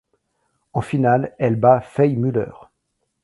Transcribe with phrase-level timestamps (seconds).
[0.73, 2.49] En finale, elle bat Fay Muller.